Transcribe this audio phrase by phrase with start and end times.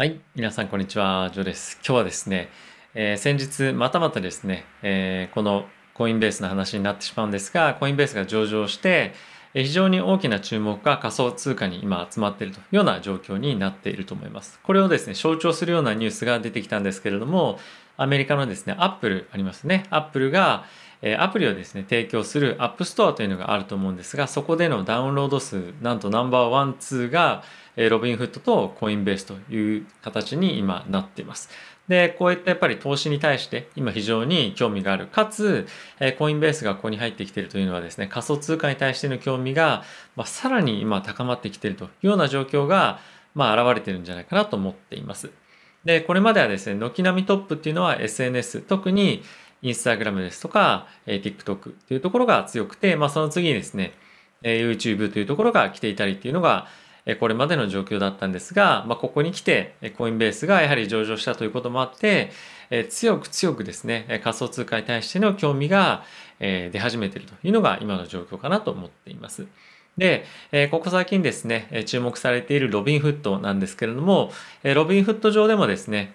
[0.00, 1.78] はい、皆さんこんにちは、ジョーです。
[1.86, 2.48] 今日はですね、
[2.94, 9.12] えー、先日またまたですね、えー、このコインベースの話になってしまうんですが、コインベースが上場して、
[9.52, 14.58] 非常に大きな注目が仮想通貨に今集まっているというような状況になっていると思います。
[14.62, 17.58] これをですね、象徴するようなニュースが出てきたんですけれども、
[17.98, 19.84] アメリカのですね、アップルありますね。
[19.90, 20.64] アップルが、
[21.02, 27.42] えアプリをですね、提供するアップストアというのがあると思うんですが、そこでのダウンロード数、なんとナンバーワン、ツーが、
[27.76, 31.48] ロビンフットとコインベースという形に今なっています。
[31.88, 35.06] で、こういったやっぱり投資に対して今非常に興味がある。
[35.06, 35.66] かつ、
[36.18, 39.82] コインベースがここに入ってきているというのはですね、仮想通貨に対しての興味が、
[40.16, 43.00] まあ、さらに今高まってきているというような状況が、
[43.34, 45.30] まあ、現れているんじゃないかなと思っています。
[45.84, 49.22] で、これまではですね、軒並みトップっていうのは SNS、特に
[49.62, 53.92] インスタグラムですとか、え TikTok っていうところが強くて、まあ、その次にですね、
[54.42, 56.66] え YouTube というところが来ていたりっていうのが、
[57.06, 62.30] えこれまでの状況だったんですが、まあ、ここに来てえコインベースがやはり上場したということもあって
[62.70, 66.04] え強く強くですね仮想通貨に対しての興味が
[66.40, 69.46] え出始めているというのが今の状況かなと思っています。
[69.98, 74.30] で、えここ最近ですね注目されているロビンフットなんですけれども
[74.62, 76.14] ロビンフット上でもですね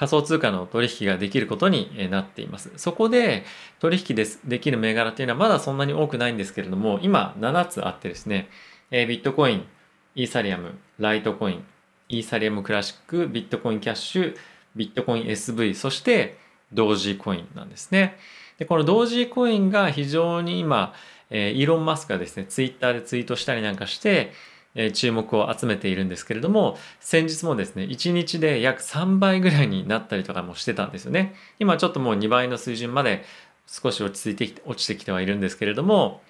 [0.00, 2.72] 仮想通貨の取引ができることになっています。
[2.76, 3.44] そこで
[3.80, 8.48] 取引です、できる銘柄っていうのはまだそんなに多くないんですけれども、今7つあってですね、
[8.90, 9.66] えビットコイン、
[10.14, 11.64] イーサリアム、ライトコイン、
[12.08, 14.36] イーサリアムクラシック、ビットコインキャッシュ、
[14.74, 16.38] ビットコイン SV、そして
[16.72, 18.16] 同時コインなんですね。
[18.58, 20.94] で、この同時コインが非常に今、
[21.28, 24.32] え、イーロン・マスクがですね、ツイッターでツイートしたりなんかして、
[24.74, 31.34] え、注目を集めているんですけれども、先日もですね、1日で約3倍ぐらいになったりとかもしてたんですよね。
[31.58, 33.24] 今ちょっともう2倍の水準まで
[33.66, 36.22] 少し落ち着いてきて、落ちてきてはいるんですけれども、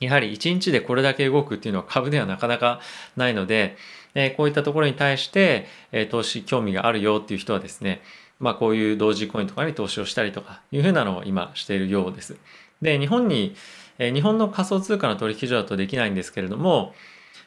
[0.00, 2.80] やはり1日でこれだけ動くっていうのは株ではなかなか
[3.16, 3.76] ないので、
[4.14, 8.02] え、こういったところに対して、え、投資興味があるよっていう人はですね、
[8.38, 12.36] まあこういう同時コインとかに投資をしたりとかいうふうなのを今しているようです。
[12.80, 13.54] で、日本に、
[13.98, 16.94] え、日本の仮想通貨の取引所だとできないんですけれども、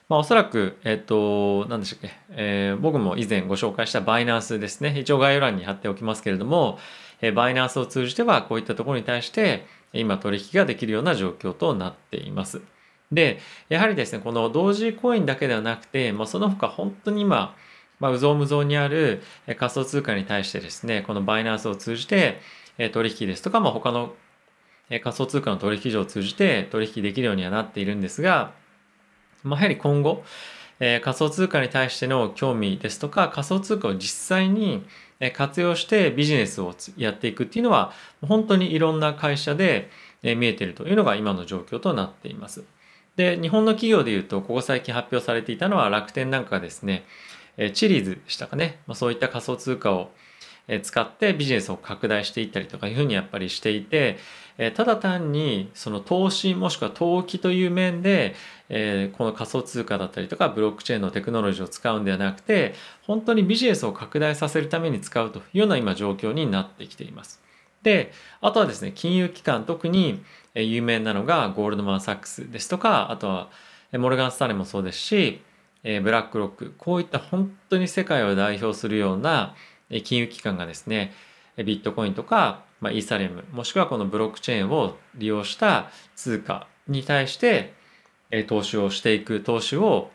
[0.09, 4.99] まあ、おそらく、えっ、と、何でしたっけ、えー、僕も以前ご紹介したバイナンスですね。
[4.99, 6.77] 一応概要欄に貼っておきますけれども、
[7.21, 12.61] えー、バイナンスを通じてはこういったところに対して、今取引ができるような状況となっています。
[13.11, 17.55] で、やはりですね、この同時コインだけではなくて、まあ、その他本当に今、
[17.99, 19.21] まあ、うぞうむぞうにある
[19.57, 22.41] 仮想通貨に対してですね、このバイナンスを通じて
[22.91, 24.13] 取引ですとか、まあ、他の
[24.89, 28.51] 仮想通貨の取引所を通じて取引できるようにはなっているんですが、
[29.43, 30.23] まあ、やはり今後
[30.79, 34.85] え、仮想通貨に対しての興味ですとか、仮想通貨を実際に
[35.33, 39.89] 活用してビジネスをやっていくっていうのは本当にいろんな会社で
[40.21, 42.65] 見えているというのが今の状況となっています。
[43.15, 47.05] で日本の企業でいうとここ最近発表されていたのは楽天なんかがですね
[47.73, 50.11] チリーズでしたかね、まあ、そういった仮想通貨を
[50.81, 54.17] 使ってビジネスを拡大していったりとかいうふうにやっぱりしていて
[54.75, 58.35] ただ単にその投資もしくは投機という面で
[59.17, 62.75] この仮想通貨だったりとかブロックチェーンのテクノロジーを使うんではなくて
[63.05, 67.41] 本当にビジネスを拡大させるために使うというような今状況になってきています。
[67.81, 70.23] であとはですね金融機関特に
[70.55, 73.49] 有名なのがゴールドマン・サックスですとかあとは
[73.91, 75.41] モルガン・スタレもそうですし
[75.83, 79.55] ブラックロックこういった本当に世界を代表するような
[80.01, 81.13] 金融機関がですね
[81.57, 87.73] ビットコインとか、まあ、イーサリアムもしくはこのブロックチェーンを利用した通貨に対して
[88.47, 90.09] 投資をしていく投資を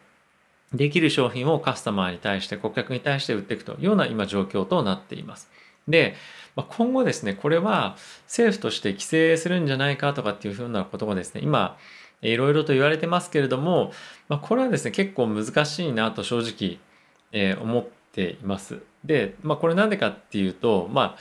[0.72, 5.50] できる商品をカスタマーに対して顧客に対して売っていくというような今状況となっています。
[5.86, 6.14] で、
[6.56, 7.96] まあ、今後ですねこれは
[8.26, 11.78] 政府として規制するんじゃないかとかっていうふうなことがですね今
[12.20, 13.92] いろいろと言われてますけれども、
[14.28, 16.78] まあ、これはですね結構難しいなと正直、
[17.32, 18.80] えー、思っています。
[19.04, 21.16] で、まあ、これなんでかっていうと、まあ、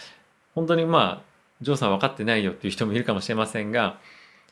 [0.55, 1.27] 本当にまあ、
[1.61, 3.99] ジョーさん分かってないよっていう人もいるかもしれませんが、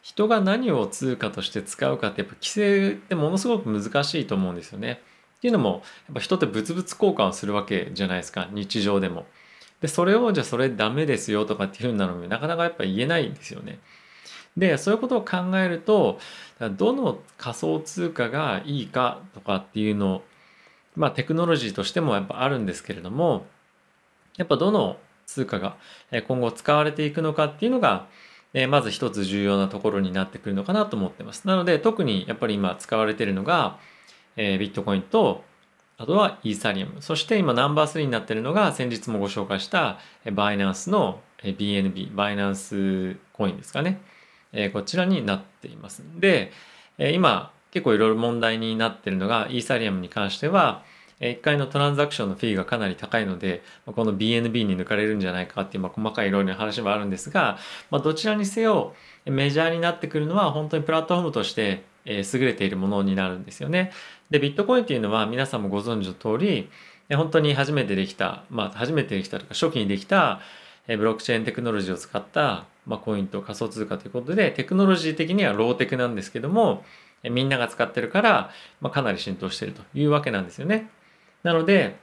[0.01, 5.01] 人が何を通貨として使うかってやっぱ規制ってものすごく難しいと思うんですよね。
[5.37, 9.25] っていうのも、やっぱ人って物々交換をするわけじゃないですか、日常でも。
[9.81, 13.79] で、それをじゃあそれダメですよとかっていうふうになるのになかなかやっぱ言えないんですよね。
[14.57, 16.19] で、そういうことを考えると、
[16.77, 20.23] どの仮想通貨がいいかとかっていうのを
[20.95, 23.45] まあテクノロジーとしてもやっぱあるんですけれども、
[24.37, 25.77] やっぱどの通貨が
[26.27, 28.07] 今後使われていくのかっていうのが、
[28.69, 31.47] まず一つ重要なところになってくるのかなと思ってます。
[31.47, 33.77] なので特にやっぱり今使われているのが、
[34.37, 35.43] えビットコインと
[35.97, 37.01] あとはイーサリアム。
[37.01, 39.99] そして今ナンバー3になっているのが先日もご紹介した
[40.33, 44.01] バイナンスの BNB、バイナンスコインですかね。
[44.73, 46.03] こちらになっています。
[46.17, 46.51] で、
[46.97, 50.81] 今結構いろいろ問題になってるのがイーサリアムに関しては
[51.19, 57.57] 1回のトランザクションのフィーがかなり高いので、この BNB に抜かれるんじゃないかっていう、まあ、細かいいろいろな話もあるんですが、
[57.91, 58.95] まあ、どちらにせよ
[59.25, 63.91] メジャーになってくるのは本当にプラットフォームとして優れているものになるんですよね。
[64.29, 66.69] で、ビットコインっていうのは皆さんもご存知の通り、
[67.13, 70.39] 本当に初めてできた、まあ初めてできたとか初期にできた
[70.87, 76.85] ブロックチェーンテクノロジーを使った、まあ、コインと仮想通貨ということで、テクノロジー的にはローテクなんですけども、
[77.29, 78.51] みんなが使ってるから、
[78.81, 80.89] まあ、かなり浸透しているというわけなんですよね。
[81.43, 81.97] なので、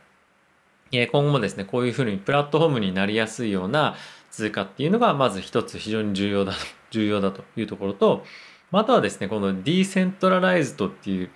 [0.93, 3.97] 今後もですね、こういうふうにプラットフォームになりやすいような
[4.31, 6.53] 通貨っていうのが、まず一つ非常に重要だ、
[6.91, 8.25] 重要だというところと、
[8.73, 11.31] あとはですね、このディーセントラライズドっていう、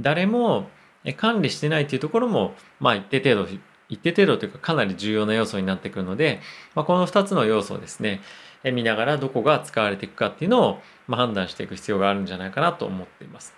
[0.00, 0.68] 誰も
[1.16, 3.48] 管理してないっていうところも、まあ一定程度、
[3.88, 6.40] 一定程度というかかなり重要な要素になってくるので、
[6.74, 8.20] まあ、この2つの要素をですね、
[8.72, 13.54] 見ながらどこが使われていくかっていうのを、ま、判断していく必要があるんじゃないかなと思っています。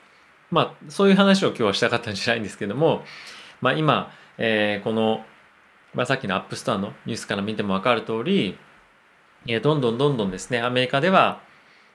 [0.51, 3.03] まあそういう話を今日はしたかったんじゃないんですけども、
[3.61, 5.25] まあ今、えー、この、
[5.95, 8.57] まあ、さっきのアップストアのニュースから見ても分かる通り、
[9.47, 11.41] え、どんどんどんどんですね、アメリカでは、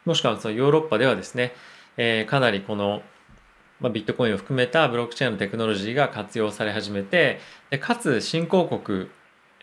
[0.05, 1.53] もしくはそのヨーロッパではですね、
[1.97, 3.01] えー、かなりこの、
[3.79, 7.39] まあ、ビットコインを含めたブロックチェーンのテクノロジーが活用され始めて、
[7.69, 9.07] でかつ新興国、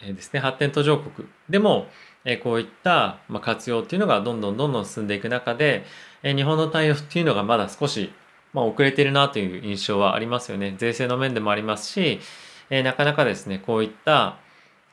[0.02, 1.88] えー、ですね、発展途上国でも、
[2.24, 5.84] え、こういった、ま、活用っていうのがどんどんどんどん進んでいく中で、
[6.22, 8.12] え、日本の対応っていうのがまだ少し、
[8.52, 10.74] ま、遅れてるなという印象はありますよね。
[10.76, 12.20] 税制の面でもありますし、
[12.68, 14.36] え、なかなかですね、こういった、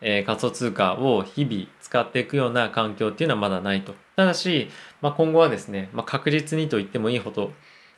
[0.01, 3.95] え、仮想通貨を日々使っていくような環境っていうのはまだないと。
[4.15, 4.69] ただし、
[5.01, 7.51] まあ、今後はですね、まあ、確実にと言ってもいいほど、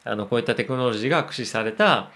[0.06, 2.12] あのこういったテクノロジーが駆使された、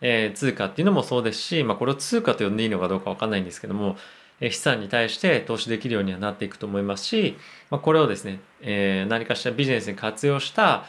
[0.00, 3.96] えー、通貨っていうのもそうですし、まあ、これを通貨と呼んでいいのかどうかわかんないんですけども、
[4.50, 7.36] 資産に対して投資できるようにはなっていくと思いますし、
[7.70, 10.84] まあ、これをですね、えー、何かしらビジネスに活用した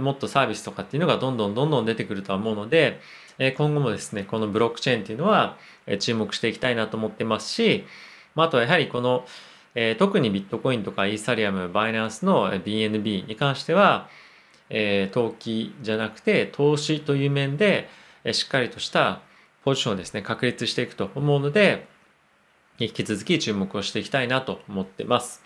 [0.00, 3.00] もっとサービスとかっていうのがどんどんどんどん出てくるとは思うので、
[3.38, 5.58] え、今後もですねこのブロックチェーンっていうのは、
[5.98, 7.84] 注目していきたいなと思ってますし、
[8.34, 9.26] まあ、とはやはりこの、
[9.74, 14.08] え、特にビットコインとかイーサリアム、バイナンスの BNB に関しては、
[14.70, 17.88] え、投機じゃなくて投資という面で、
[18.32, 19.20] しっかりとした
[19.64, 21.86] ポジションをですね、確立していくと思うので、
[22.84, 25.42] 引き続き注目をしていきたいなと思ってます。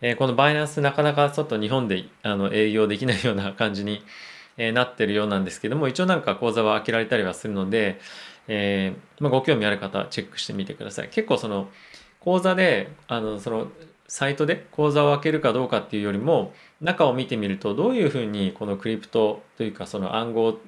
[0.00, 4.02] えー、このバイナンスなかなかちょっと日本であの営業できないような感じに、
[4.56, 8.00] えー、なってるようなんですけども、一応なんか講座は開けられたりはするので、
[8.48, 11.08] えーまあ、ご興味ある方はチェックしてみてください。
[11.08, 11.68] 結構その
[12.20, 13.68] 講座であのその
[14.08, 20.58] サイトで口座を開けるかどうかっていうよりも中を見てみるとどういうふうにこのクリプトというかその暗号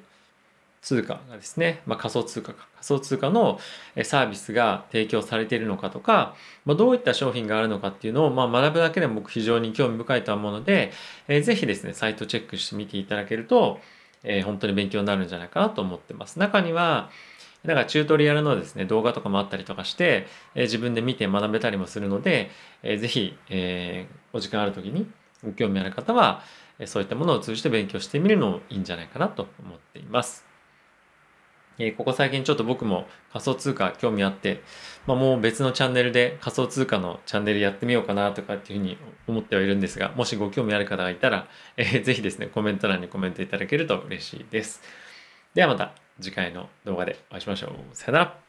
[0.85, 3.59] 通貨がですね、まあ、仮想通貨か仮想通貨の
[4.03, 6.37] サービスが提供されているのかとか、
[6.67, 10.93] まあ、どういった商品があるのかっていうのを、まあ、学ぶだけでも僕非常に興味深いと思うので、
[11.27, 13.81] えー、ぜひですねサイトチェックしてみていただけると、
[14.25, 17.09] えー、本当に勉強になるんじゃないかなと思ってます中には
[17.65, 22.51] だかチュートリアルのですね、動画とかもあったりとかして、えー、自分で見て学べたりもするので、
[22.83, 25.11] えー、ぜひ、えー、お時間ある時に
[25.43, 26.43] ご興味ある方は、
[26.85, 30.54] そういったものを通じて勉強してみるのもいいんじゃないかなと思っています。
[31.79, 34.63] えここ最近ちょっと僕も仮想通貨興味あって、
[35.07, 44.83] まあ、もう別のチャンネルで仮想通貨のチャンネルやってみようかなとかっていうふうに思ってはいるんですが、もしご興味ある方がいたら、えー、ぜひですね、コメント欄にコメントいただけると嬉しいです。
[45.55, 47.71] ではまた次回の動画でお会いしましょう。
[47.93, 48.44] さよなら。